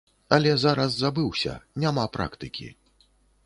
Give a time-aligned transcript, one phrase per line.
[0.37, 1.53] Але зараз забыўся,
[1.87, 2.67] няма практыкі.